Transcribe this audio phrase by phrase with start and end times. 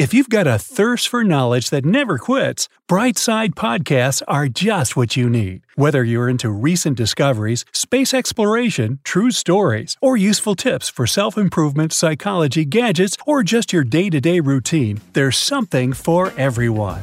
[0.00, 5.14] If you've got a thirst for knowledge that never quits, Brightside Podcasts are just what
[5.14, 5.60] you need.
[5.74, 11.92] Whether you're into recent discoveries, space exploration, true stories, or useful tips for self improvement,
[11.92, 17.02] psychology, gadgets, or just your day to day routine, there's something for everyone.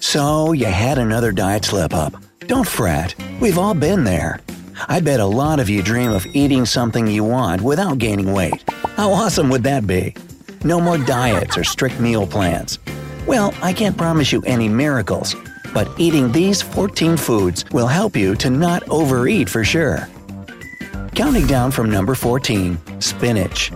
[0.00, 2.14] So, you had another diet slip up.
[2.46, 4.40] Don't fret, we've all been there.
[4.88, 8.64] I bet a lot of you dream of eating something you want without gaining weight.
[9.00, 10.14] How awesome would that be?
[10.62, 12.78] No more diets or strict meal plans.
[13.26, 15.34] Well, I can't promise you any miracles,
[15.72, 20.06] but eating these 14 foods will help you to not overeat for sure.
[21.14, 23.72] Counting down from number 14 spinach.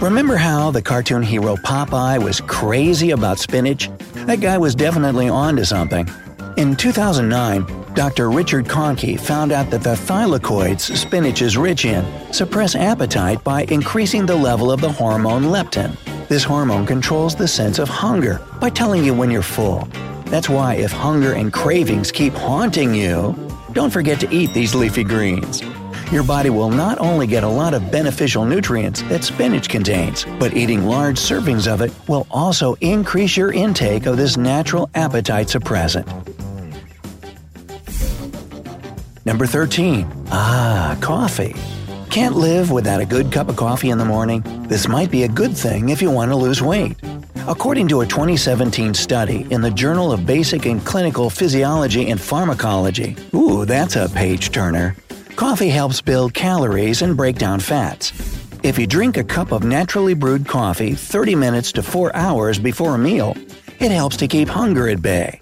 [0.00, 3.90] Remember how the cartoon hero Popeye was crazy about spinach?
[4.26, 6.08] That guy was definitely onto something.
[6.56, 7.66] In 2009,
[7.98, 8.30] Dr.
[8.30, 14.24] Richard Conkey found out that the thylakoids spinach is rich in suppress appetite by increasing
[14.24, 15.96] the level of the hormone leptin.
[16.28, 19.88] This hormone controls the sense of hunger by telling you when you're full.
[20.26, 23.34] That's why if hunger and cravings keep haunting you,
[23.72, 25.60] don't forget to eat these leafy greens.
[26.12, 30.56] Your body will not only get a lot of beneficial nutrients that spinach contains, but
[30.56, 36.06] eating large servings of it will also increase your intake of this natural appetite suppressant.
[39.28, 40.10] Number 13.
[40.28, 41.54] Ah, coffee.
[42.08, 44.42] Can't live without a good cup of coffee in the morning?
[44.68, 46.96] This might be a good thing if you want to lose weight.
[47.46, 53.16] According to a 2017 study in the Journal of Basic and Clinical Physiology and Pharmacology,
[53.34, 54.96] ooh, that's a page turner,
[55.36, 58.14] coffee helps build calories and break down fats.
[58.62, 62.94] If you drink a cup of naturally brewed coffee 30 minutes to 4 hours before
[62.94, 63.36] a meal,
[63.78, 65.38] it helps to keep hunger at bay.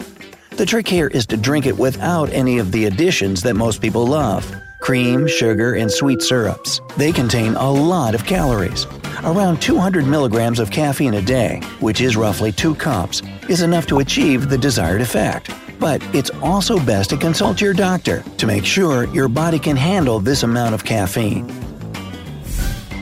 [0.57, 4.07] The trick here is to drink it without any of the additions that most people
[4.07, 6.81] love cream, sugar, and sweet syrups.
[6.97, 8.87] They contain a lot of calories.
[9.25, 13.99] Around 200 milligrams of caffeine a day, which is roughly 2 cups, is enough to
[13.99, 15.51] achieve the desired effect.
[15.79, 20.21] But it's also best to consult your doctor to make sure your body can handle
[20.21, 21.47] this amount of caffeine.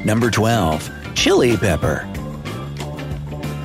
[0.04, 0.91] Number 12.
[1.14, 1.98] Chili pepper.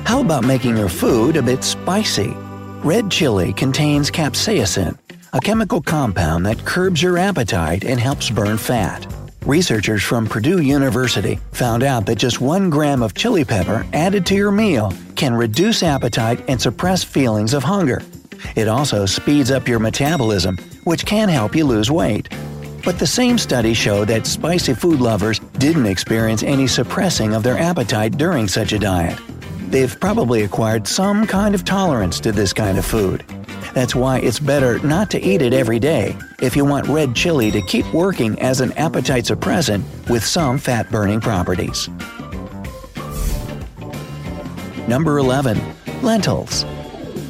[0.04, 2.36] How about making your food a bit spicy?
[2.82, 4.96] Red chili contains capsaicin,
[5.34, 9.06] a chemical compound that curbs your appetite and helps burn fat.
[9.44, 14.34] Researchers from Purdue University found out that just one gram of chili pepper added to
[14.34, 18.00] your meal can reduce appetite and suppress feelings of hunger.
[18.56, 22.30] It also speeds up your metabolism, which can help you lose weight.
[22.82, 27.58] But the same study showed that spicy food lovers didn't experience any suppressing of their
[27.58, 29.18] appetite during such a diet
[29.70, 33.24] they've probably acquired some kind of tolerance to this kind of food.
[33.72, 37.50] That's why it's better not to eat it every day if you want red chili
[37.52, 41.88] to keep working as an appetite suppressant with some fat burning properties.
[44.88, 45.60] Number 11.
[46.02, 46.64] Lentils.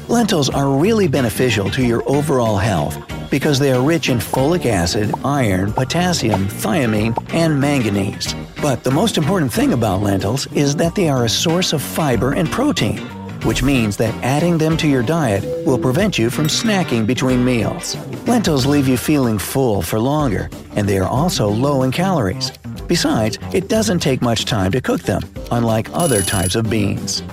[0.07, 2.97] Lentils are really beneficial to your overall health
[3.29, 8.33] because they are rich in folic acid, iron, potassium, thiamine, and manganese.
[8.61, 12.33] But the most important thing about lentils is that they are a source of fiber
[12.33, 12.99] and protein,
[13.43, 17.95] which means that adding them to your diet will prevent you from snacking between meals.
[18.27, 22.51] Lentils leave you feeling full for longer, and they are also low in calories.
[22.87, 27.23] Besides, it doesn't take much time to cook them, unlike other types of beans.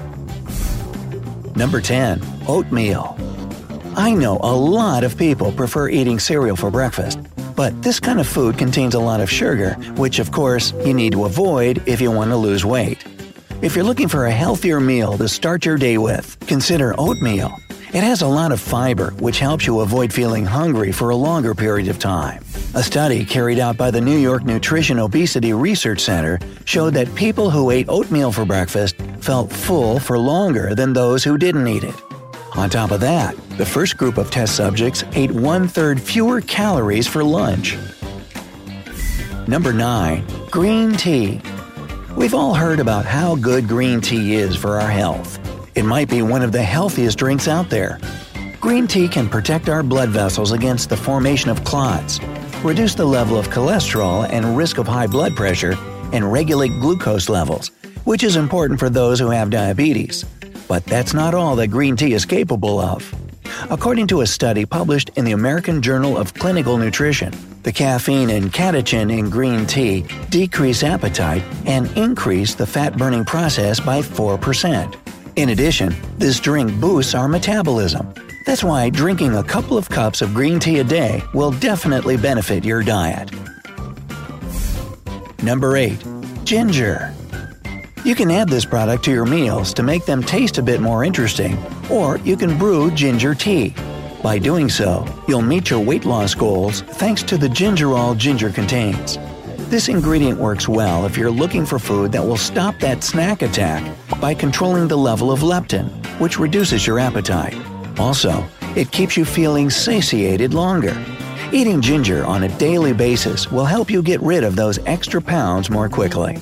[1.54, 2.22] Number 10.
[2.46, 3.18] Oatmeal.
[3.96, 7.18] I know a lot of people prefer eating cereal for breakfast,
[7.58, 11.10] but this kind of food contains a lot of sugar, which of course you need
[11.10, 13.04] to avoid if you want to lose weight.
[13.62, 17.52] If you're looking for a healthier meal to start your day with, consider oatmeal.
[17.92, 21.52] It has a lot of fiber, which helps you avoid feeling hungry for a longer
[21.52, 22.44] period of time.
[22.76, 27.50] A study carried out by the New York Nutrition Obesity Research Center showed that people
[27.50, 32.07] who ate oatmeal for breakfast felt full for longer than those who didn't eat it.
[32.58, 37.06] On top of that, the first group of test subjects ate one third fewer calories
[37.06, 37.78] for lunch.
[39.46, 40.26] Number 9.
[40.50, 41.40] Green tea.
[42.16, 45.38] We've all heard about how good green tea is for our health.
[45.76, 48.00] It might be one of the healthiest drinks out there.
[48.60, 52.18] Green tea can protect our blood vessels against the formation of clots,
[52.64, 55.76] reduce the level of cholesterol and risk of high blood pressure,
[56.12, 57.70] and regulate glucose levels,
[58.02, 60.24] which is important for those who have diabetes.
[60.68, 63.12] But that's not all that green tea is capable of.
[63.70, 67.32] According to a study published in the American Journal of Clinical Nutrition,
[67.62, 73.80] the caffeine and catechin in green tea decrease appetite and increase the fat burning process
[73.80, 74.94] by 4%.
[75.36, 78.12] In addition, this drink boosts our metabolism.
[78.46, 82.64] That's why drinking a couple of cups of green tea a day will definitely benefit
[82.64, 83.30] your diet.
[85.42, 85.98] Number 8.
[86.44, 87.14] Ginger.
[88.08, 91.04] You can add this product to your meals to make them taste a bit more
[91.04, 91.58] interesting,
[91.90, 93.74] or you can brew ginger tea.
[94.22, 99.18] By doing so, you'll meet your weight loss goals thanks to the gingerol ginger contains.
[99.68, 103.84] This ingredient works well if you're looking for food that will stop that snack attack
[104.22, 107.58] by controlling the level of leptin, which reduces your appetite.
[107.98, 108.42] Also,
[108.74, 110.96] it keeps you feeling satiated longer.
[111.52, 115.68] Eating ginger on a daily basis will help you get rid of those extra pounds
[115.68, 116.38] more quickly.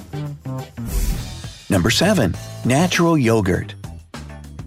[1.68, 2.32] Number 7.
[2.64, 3.74] Natural yogurt.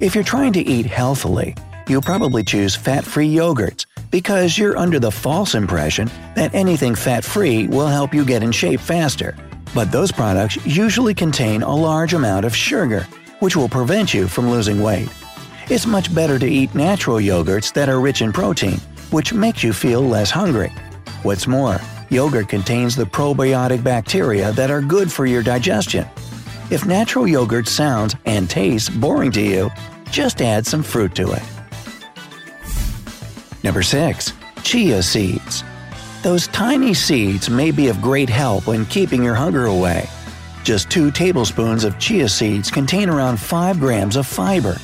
[0.01, 1.56] If you're trying to eat healthily,
[1.88, 7.24] you'll probably choose fat free yogurts because you're under the false impression that anything fat
[7.24, 9.36] free will help you get in shape faster.
[9.74, 13.07] But those products usually contain a large amount of sugar,
[13.40, 15.10] which will prevent you from losing weight.
[15.69, 18.80] It's much better to eat natural yogurts that are rich in protein,
[19.12, 20.74] which makes you feel less hungry.
[21.24, 21.80] What's more,
[22.10, 26.06] yogurt contains the probiotic bacteria that are good for your digestion.
[26.71, 29.71] If natural yogurt sounds and tastes boring to you,
[30.12, 31.42] just add some fruit to it.
[33.63, 34.33] Number 6.
[34.63, 35.63] Chia seeds.
[36.21, 40.07] Those tiny seeds may be of great help when keeping your hunger away.
[40.63, 44.77] Just 2 tablespoons of chia seeds contain around 5 grams of fiber.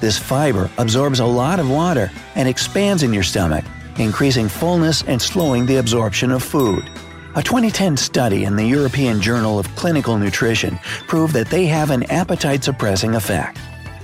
[0.00, 3.64] This fiber absorbs a lot of water and expands in your stomach,
[3.98, 6.90] increasing fullness and slowing the absorption of food.
[7.38, 10.76] A 2010 study in the European Journal of Clinical Nutrition
[11.06, 13.60] proved that they have an appetite suppressing effect.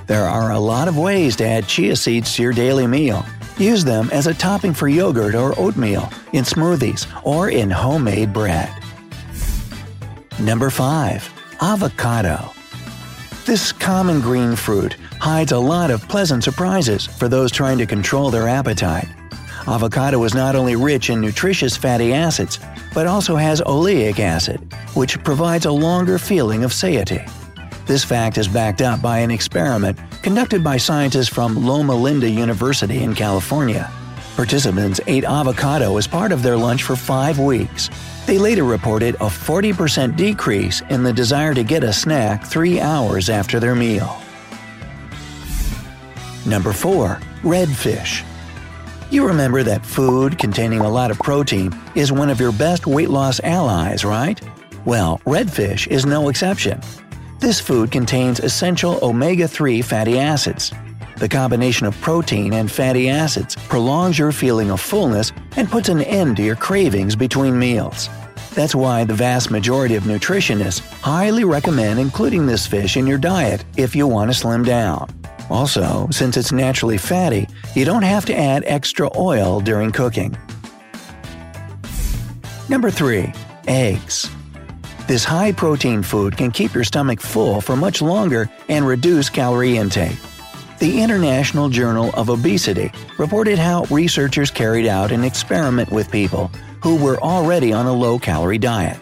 [0.07, 3.27] There are a lot of ways to add chia seeds to your daily meal.
[3.59, 8.73] Use them as a topping for yogurt or oatmeal, in smoothies, or in homemade bread.
[10.39, 11.29] Number 5.
[11.61, 12.53] Avocado.
[13.47, 18.31] This common green fruit hides a lot of pleasant surprises for those trying to control
[18.31, 19.09] their appetite.
[19.67, 22.61] Avocado is not only rich in nutritious fatty acids,
[22.95, 24.61] but also has oleic acid,
[24.95, 27.25] which provides a longer feeling of satiety.
[27.87, 33.03] This fact is backed up by an experiment conducted by scientists from Loma Linda University
[33.03, 33.91] in California.
[34.37, 37.91] Participants ate avocado as part of their lunch for five weeks.
[38.27, 43.29] They later reported a 40% decrease in the desire to get a snack three hours
[43.29, 44.17] after their meal.
[46.47, 47.21] Number 4.
[47.43, 48.25] Redfish.
[49.15, 53.11] You remember that food containing a lot of protein is one of your best weight
[53.11, 54.41] loss allies, right?
[54.85, 56.81] Well, redfish is no exception.
[57.39, 60.73] This food contains essential omega 3 fatty acids.
[61.19, 66.01] The combination of protein and fatty acids prolongs your feeling of fullness and puts an
[66.01, 68.09] end to your cravings between meals.
[68.57, 73.65] That's why the vast majority of nutritionists highly recommend including this fish in your diet
[73.77, 75.09] if you want to slim down.
[75.51, 80.37] Also, since it's naturally fatty, you don't have to add extra oil during cooking.
[82.69, 83.33] Number 3.
[83.69, 84.31] Eggs.
[85.07, 89.77] This high protein food can keep your stomach full for much longer and reduce calorie
[89.77, 90.17] intake.
[90.79, 96.49] The International Journal of Obesity reported how researchers carried out an experiment with people
[96.83, 98.99] who were already on a low calorie diet.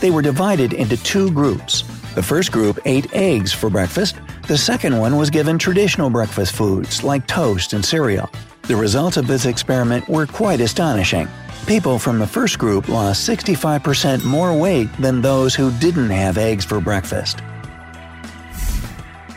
[0.00, 1.84] They were divided into two groups.
[2.14, 4.14] The first group ate eggs for breakfast,
[4.46, 8.30] the second one was given traditional breakfast foods like toast and cereal.
[8.68, 11.26] The results of this experiment were quite astonishing.
[11.66, 16.64] People from the first group lost 65% more weight than those who didn't have eggs
[16.64, 17.40] for breakfast.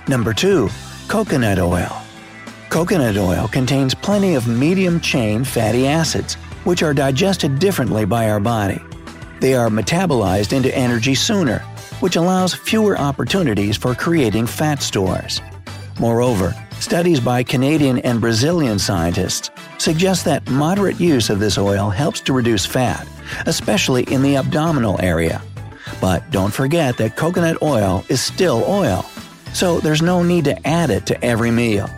[0.07, 0.69] Number 2.
[1.07, 2.03] Coconut oil.
[2.69, 8.39] Coconut oil contains plenty of medium chain fatty acids, which are digested differently by our
[8.39, 8.79] body.
[9.39, 11.63] They are metabolized into energy sooner,
[11.99, 15.41] which allows fewer opportunities for creating fat stores.
[15.99, 22.21] Moreover, studies by Canadian and Brazilian scientists suggest that moderate use of this oil helps
[22.21, 23.07] to reduce fat,
[23.45, 25.41] especially in the abdominal area.
[25.99, 29.05] But don't forget that coconut oil is still oil,
[29.53, 31.89] so there's no need to add it to every meal.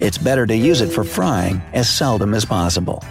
[0.00, 3.02] It's better to use it for frying as seldom as possible.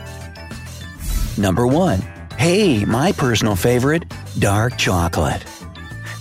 [1.37, 1.99] Number 1.
[2.37, 5.45] Hey, my personal favorite, dark chocolate.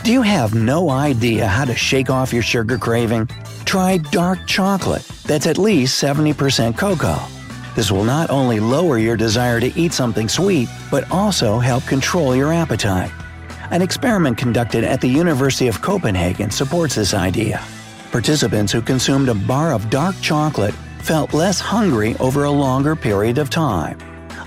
[0.03, 3.29] Do you have no idea how to shake off your sugar craving?
[3.67, 7.21] Try dark chocolate that's at least 70% cocoa.
[7.77, 12.35] This will not only lower your desire to eat something sweet, but also help control
[12.35, 13.13] your appetite.
[13.71, 17.63] An experiment conducted at the University of Copenhagen supports this idea.
[18.11, 23.37] Participants who consumed a bar of dark chocolate felt less hungry over a longer period
[23.37, 23.99] of time.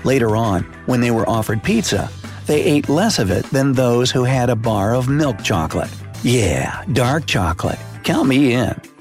[0.02, 2.10] Later on, when they were offered pizza,
[2.46, 5.90] they ate less of it than those who had a bar of milk chocolate.
[6.22, 7.78] Yeah, dark chocolate.
[8.02, 8.93] Count me in.